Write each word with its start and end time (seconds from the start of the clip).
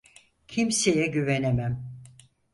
Kimseye 0.47 1.05
güvenemem. 1.07 1.99